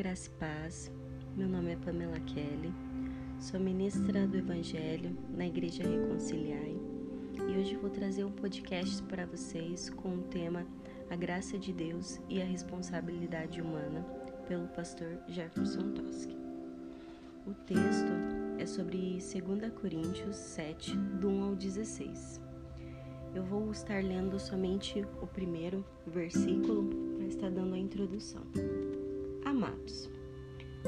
[0.00, 0.90] graça e paz.
[1.36, 2.72] Meu nome é Pamela Kelly,
[3.38, 6.74] sou ministra do Evangelho na Igreja Reconciliai
[7.36, 10.66] e hoje vou trazer um podcast para vocês com o tema
[11.10, 14.00] A Graça de Deus e a Responsabilidade Humana,
[14.48, 16.34] pelo pastor Jefferson Toschi.
[17.46, 18.12] O texto
[18.58, 22.40] é sobre 2 Coríntios 7, do 1 ao 16.
[23.34, 28.46] Eu vou estar lendo somente o primeiro versículo para estar dando a introdução.
[29.60, 30.08] Amados,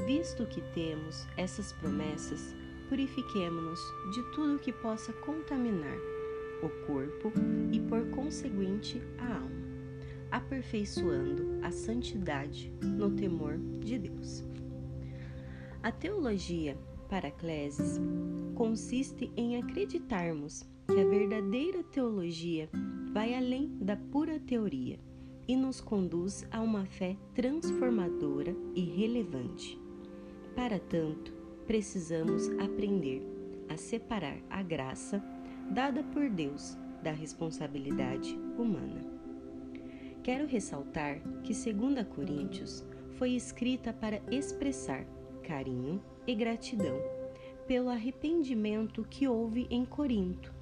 [0.06, 2.54] visto que temos essas promessas,
[2.88, 3.78] purifiquemo-nos
[4.14, 5.98] de tudo que possa contaminar
[6.62, 7.30] o corpo
[7.70, 9.50] e, por conseguinte, a alma,
[10.30, 14.42] aperfeiçoando a santidade no temor de Deus.
[15.82, 16.74] A teologia
[17.10, 18.00] Paracleses
[18.54, 22.70] consiste em acreditarmos que a verdadeira teologia
[23.12, 24.98] vai além da pura teoria
[25.46, 29.78] e nos conduz a uma fé transformadora e relevante.
[30.54, 31.32] Para tanto,
[31.66, 33.22] precisamos aprender
[33.68, 35.22] a separar a graça
[35.70, 39.00] dada por Deus da responsabilidade humana.
[40.22, 42.84] Quero ressaltar que 2 Coríntios
[43.18, 45.04] foi escrita para expressar
[45.42, 46.96] carinho e gratidão
[47.66, 50.52] pelo arrependimento que houve em Corinto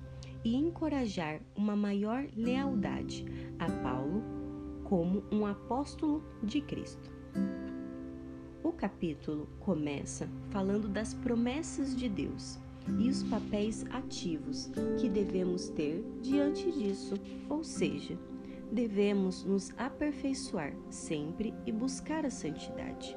[0.42, 3.26] e encorajar uma maior lealdade
[3.58, 3.79] Paulo
[4.90, 7.12] como um apóstolo de Cristo.
[8.60, 12.58] O capítulo começa falando das promessas de Deus
[12.98, 14.68] e os papéis ativos
[14.98, 17.14] que devemos ter diante disso,
[17.48, 18.18] ou seja,
[18.72, 23.16] devemos nos aperfeiçoar sempre e buscar a santidade.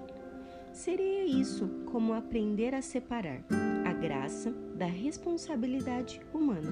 [0.72, 3.44] Seria isso como aprender a separar
[3.84, 6.72] a graça da responsabilidade humana.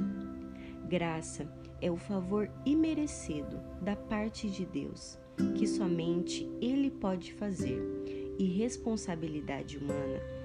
[0.88, 5.17] Graça é o favor imerecido da parte de Deus,
[5.55, 7.81] que somente Ele pode fazer,
[8.38, 10.41] e responsabilidade humana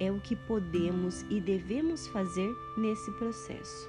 [0.00, 3.88] é o que podemos e devemos fazer nesse processo.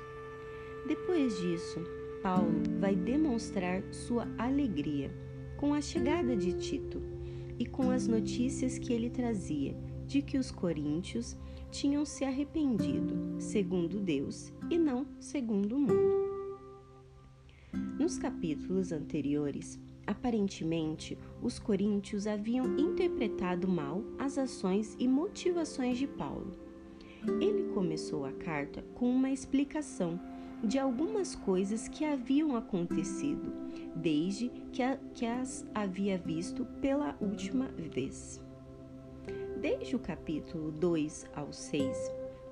[0.87, 1.79] Depois disso,
[2.23, 5.11] Paulo vai demonstrar sua alegria
[5.57, 7.01] com a chegada de Tito
[7.57, 9.75] e com as notícias que ele trazia
[10.07, 11.37] de que os coríntios
[11.69, 16.38] tinham se arrependido, segundo Deus e não segundo o mundo.
[17.71, 26.51] Nos capítulos anteriores, aparentemente, os coríntios haviam interpretado mal as ações e motivações de Paulo.
[27.39, 30.19] Ele começou a carta com uma explicação
[30.63, 33.53] de algumas coisas que haviam acontecido
[33.95, 38.41] desde que, a, que as havia visto pela última vez.
[39.61, 42.11] Desde o capítulo 2 ao 6,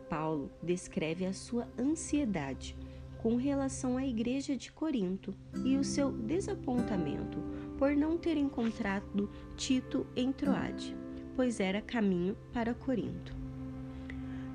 [0.09, 2.75] Paulo descreve a sua ansiedade
[3.22, 5.33] com relação à igreja de Corinto
[5.63, 7.39] e o seu desapontamento
[7.78, 10.95] por não ter encontrado Tito em Troade,
[11.35, 13.35] pois era caminho para Corinto.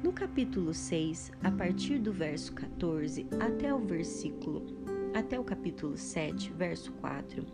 [0.02, 4.82] No capítulo 6, a partir do verso 14 até o versículo
[5.14, 7.44] até o capítulo 7, verso 4,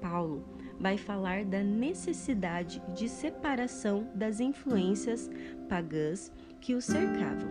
[0.00, 0.44] Paulo
[0.78, 5.28] vai falar da necessidade de separação das influências
[5.68, 7.48] pagãs que o cercavam.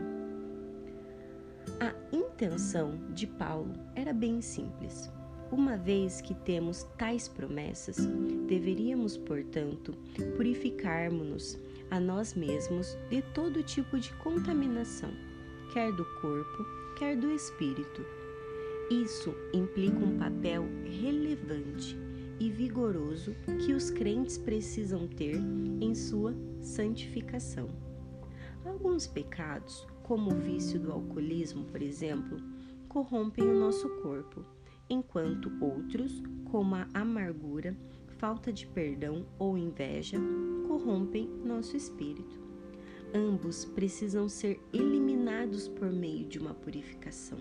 [1.80, 1.94] A
[2.38, 5.12] intenção de Paulo era bem simples.
[5.52, 7.98] Uma vez que temos tais promessas,
[8.48, 9.92] deveríamos, portanto,
[10.36, 11.58] purificarmos-nos
[11.90, 15.10] a nós mesmos de todo tipo de contaminação,
[15.74, 16.64] quer do corpo,
[17.00, 18.06] quer do espírito.
[18.92, 20.64] Isso implica um papel
[21.02, 21.98] relevante
[22.40, 25.42] e vigoroso que os crentes precisam ter
[25.82, 27.68] em sua santificação.
[28.64, 32.40] Alguns pecados, como o vício do alcoolismo, por exemplo,
[32.88, 34.44] corrompem o nosso corpo,
[34.90, 37.76] enquanto outros, como a amargura,
[38.18, 40.18] falta de perdão ou inveja,
[40.66, 42.40] corrompem nosso espírito.
[43.14, 47.38] Ambos precisam ser eliminados por meio de uma purificação.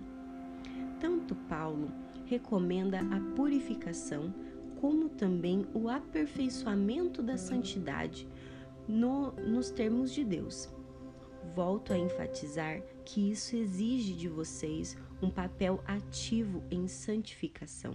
[1.00, 1.88] Tanto Paulo
[2.24, 4.34] recomenda a purificação
[4.80, 8.28] como também o aperfeiçoamento da santidade
[8.88, 10.75] no, nos termos de Deus.
[11.54, 17.94] Volto a enfatizar que isso exige de vocês um papel ativo em santificação.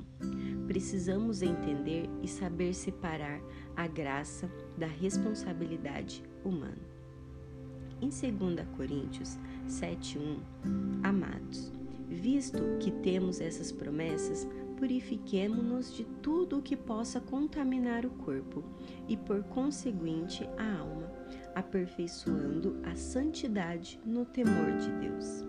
[0.68, 3.40] Precisamos entender e saber separar
[3.76, 6.92] a graça da responsabilidade humana.
[8.02, 9.38] Em 2 Coríntios
[9.68, 10.40] 7:1,
[11.04, 11.72] amados,
[12.10, 14.48] visto que temos essas promessas,
[14.78, 18.64] purifiquemo-nos de tudo o que possa contaminar o corpo
[19.08, 21.12] e, por conseguinte, a alma,
[21.56, 25.44] aperfeiçoando a santidade no temor de Deus.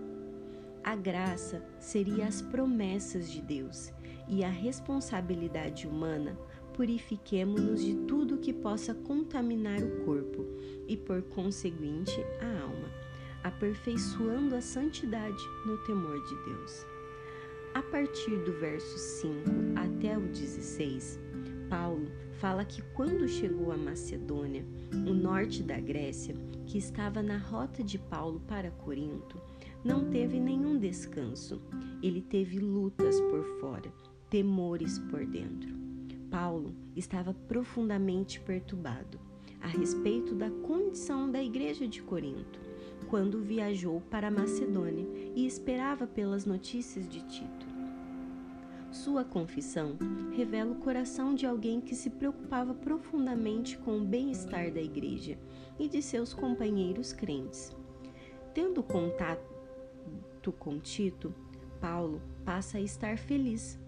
[0.83, 3.93] A graça seria as promessas de Deus
[4.27, 6.37] e a responsabilidade humana
[6.73, 10.45] purifiquemo-nos de tudo que possa contaminar o corpo
[10.87, 12.89] e, por conseguinte, a alma,
[13.43, 16.85] aperfeiçoando a santidade no temor de Deus.
[17.73, 21.19] A partir do verso 5 até o 16,
[21.69, 22.11] Paulo
[22.43, 26.35] fala que quando chegou a Macedônia, o norte da Grécia,
[26.65, 29.39] que estava na rota de Paulo para Corinto,
[29.81, 31.61] não teve nenhum descanso.
[32.01, 33.89] Ele teve lutas por fora,
[34.29, 35.73] temores por dentro.
[36.29, 39.17] Paulo estava profundamente perturbado
[39.61, 42.59] a respeito da condição da igreja de Corinto,
[43.07, 47.62] quando viajou para Macedônia e esperava pelas notícias de Tito.
[48.93, 49.97] Sua confissão
[50.35, 55.35] revela o coração de alguém que se preocupava profundamente com o bem-estar da igreja
[55.79, 57.75] e de seus companheiros crentes.
[58.53, 59.41] Tendo contato
[60.59, 61.33] com Tito,
[61.81, 63.79] Paulo passa a estar feliz,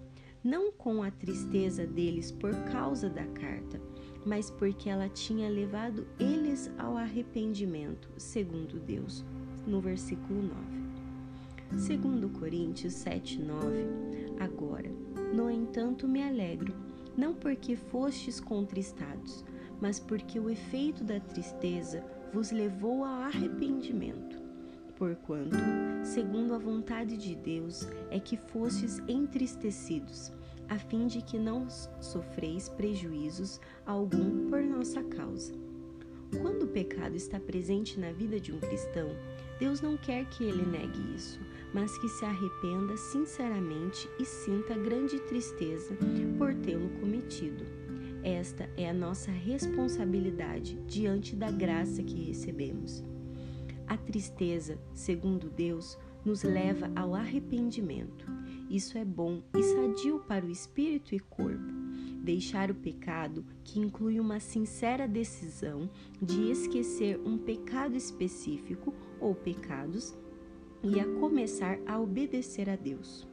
[0.44, 3.80] não com a tristeza deles por causa da carta,
[4.26, 9.24] mas porque ela tinha levado eles ao arrependimento, segundo Deus,
[9.68, 10.86] no versículo 9.
[11.78, 14.90] Segundo Coríntios 7:9, agora,
[15.34, 16.74] no entanto, me alegro,
[17.18, 19.44] não porque fostes contristados,
[19.82, 22.04] mas porque o efeito da tristeza
[22.34, 24.44] vos levou ao arrependimento.
[24.98, 25.58] Porquanto,
[26.04, 30.32] segundo a vontade de Deus, é que fostes entristecidos,
[30.70, 35.54] a fim de que não sofreis prejuízos algum por nossa causa.
[36.42, 39.10] Quando o pecado está presente na vida de um cristão,
[39.60, 41.40] Deus não quer que ele negue isso,
[41.74, 45.96] mas que se arrependa sinceramente e sinta grande tristeza
[46.38, 47.64] por tê-lo cometido.
[48.24, 53.04] Esta é a nossa responsabilidade diante da graça que recebemos.
[53.88, 58.26] A tristeza, segundo Deus, nos leva ao arrependimento.
[58.70, 61.75] Isso é bom e sadio para o espírito e corpo
[62.26, 65.90] deixar o pecado, que inclui uma sincera decisão
[66.20, 70.18] de esquecer um pecado específico ou pecados
[70.84, 73.28] e a começar a obedecer a Deus.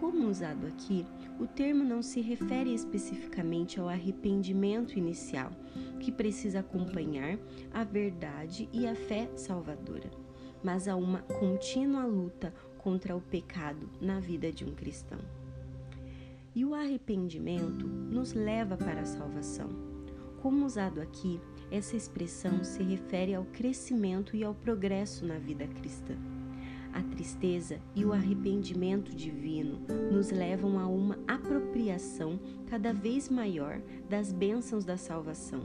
[0.00, 1.06] Como usado aqui,
[1.38, 5.52] o termo não se refere especificamente ao arrependimento inicial,
[6.00, 7.38] que precisa acompanhar
[7.72, 10.10] a verdade e a fé salvadora,
[10.64, 15.39] mas a uma contínua luta contra o pecado na vida de um cristão.
[16.54, 19.68] E o arrependimento nos leva para a salvação.
[20.42, 26.16] Como usado aqui, essa expressão se refere ao crescimento e ao progresso na vida cristã.
[26.92, 29.78] A tristeza e o arrependimento divino
[30.10, 35.60] nos levam a uma apropriação cada vez maior das bênçãos da salvação,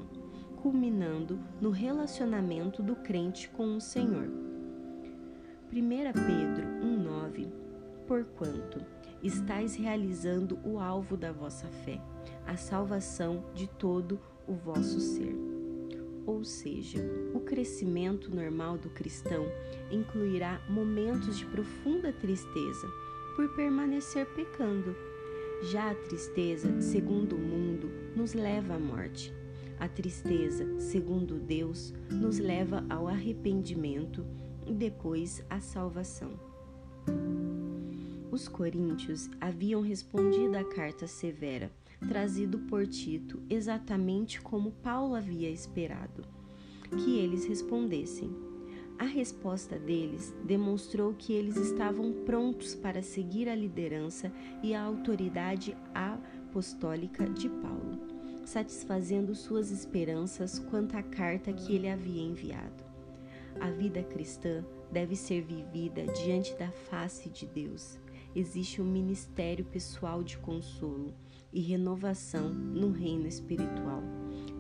[0.61, 4.29] culminando no relacionamento do crente com o Senhor.
[5.73, 7.47] 1 Pedro 1,9
[8.07, 8.85] Porquanto
[9.25, 12.01] estáis realizando o alvo da vossa fé,
[12.45, 15.35] a salvação de todo o vosso ser.
[16.25, 16.99] Ou seja,
[17.33, 19.45] o crescimento normal do cristão
[19.91, 22.87] incluirá momentos de profunda tristeza
[23.35, 24.95] por permanecer pecando.
[25.63, 29.33] Já a tristeza, segundo o mundo, nos leva à morte.
[29.79, 34.25] A tristeza, segundo Deus, nos leva ao arrependimento
[34.65, 36.54] e depois à salvação.
[38.35, 41.71] Os coríntios haviam respondido à carta severa,
[42.05, 46.21] trazido por Tito, exatamente como Paulo havia esperado
[47.01, 48.29] que eles respondessem.
[48.99, 54.29] A resposta deles demonstrou que eles estavam prontos para seguir a liderança
[54.61, 58.01] e a autoridade apostólica de Paulo,
[58.43, 62.83] satisfazendo suas esperanças quanto à carta que ele havia enviado.
[63.61, 67.97] A vida cristã deve ser vivida diante da face de Deus
[68.35, 71.13] existe um ministério pessoal de consolo
[71.53, 74.03] e renovação no reino espiritual,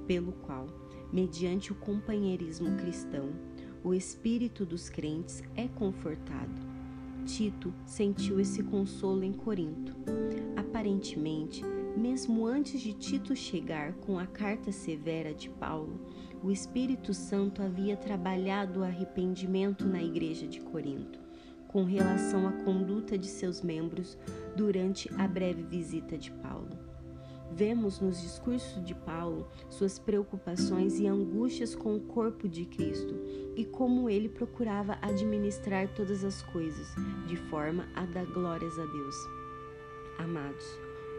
[0.07, 0.67] pelo qual,
[1.11, 3.29] mediante o companheirismo cristão,
[3.83, 6.63] o espírito dos crentes é confortado.
[7.25, 9.95] Tito sentiu esse consolo em Corinto.
[10.55, 11.63] Aparentemente,
[11.97, 15.99] mesmo antes de Tito chegar com a carta severa de Paulo,
[16.41, 21.24] o Espírito Santo havia trabalhado o arrependimento na igreja de Corinto
[21.75, 24.17] com relação à conduta de seus membros
[24.55, 26.69] durante a breve visita de Paulo.
[27.51, 33.13] Vemos nos discursos de Paulo suas preocupações e angústias com o corpo de Cristo
[33.57, 36.87] e como ele procurava administrar todas as coisas
[37.27, 39.15] de forma a dar glórias a Deus.
[40.17, 40.65] Amados,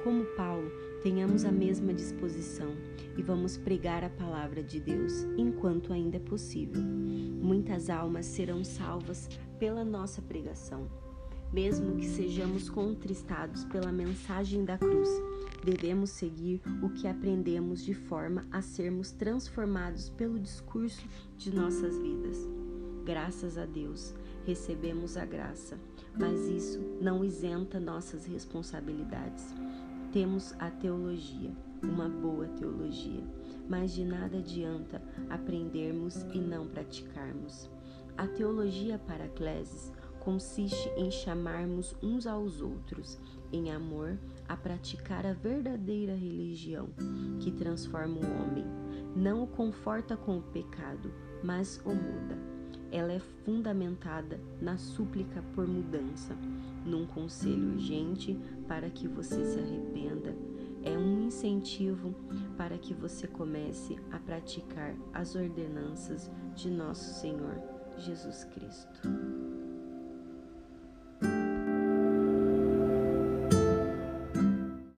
[0.02, 0.72] como Paulo,
[1.02, 2.74] tenhamos a mesma disposição
[3.16, 6.82] e vamos pregar a palavra de Deus enquanto ainda é possível.
[6.82, 10.88] Muitas almas serão salvas pela nossa pregação.
[11.52, 15.08] mesmo que sejamos contristados pela mensagem da cruz,
[15.64, 22.36] devemos seguir o que aprendemos de forma a sermos transformados pelo discurso de nossas vidas.
[23.04, 25.78] Graças a Deus, recebemos a graça,
[26.18, 29.54] mas isso não isenta nossas responsabilidades.
[30.16, 31.50] Temos a teologia,
[31.82, 33.22] uma boa teologia,
[33.68, 37.68] mas de nada adianta aprendermos e não praticarmos.
[38.16, 43.20] A teologia paracleses consiste em chamarmos uns aos outros,
[43.52, 44.18] em amor,
[44.48, 46.88] a praticar a verdadeira religião
[47.38, 48.64] que transforma o homem.
[49.14, 51.12] Não o conforta com o pecado,
[51.44, 52.55] mas o muda.
[52.96, 56.34] Ela é fundamentada na súplica por mudança,
[56.82, 58.34] num conselho urgente
[58.66, 60.34] para que você se arrependa.
[60.82, 62.14] É um incentivo
[62.56, 67.60] para que você comece a praticar as ordenanças de nosso Senhor
[67.98, 69.02] Jesus Cristo.